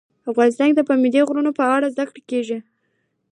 افغانستان 0.31 0.67
کې 0.69 0.75
د 0.77 0.81
پابندي 0.87 1.21
غرونو 1.27 1.51
په 1.59 1.63
اړه 1.75 1.91
زده 1.93 2.03
کړه 2.09 2.21
کېږي. 2.29 2.59